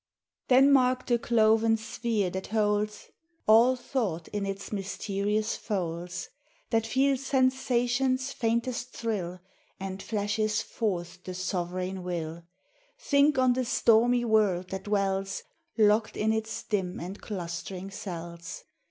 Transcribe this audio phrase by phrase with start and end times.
[0.47, 3.09] Then mark the cloven sphere that holds
[3.45, 6.27] All thought in its mysterious folds,
[6.71, 9.41] That feels sensation's faintest thrill,
[9.79, 12.41] And flashes forth the sovereign will;
[12.97, 15.43] Think on the stormy world that dwells
[15.77, 18.63] Locked in its dim and clustering cells!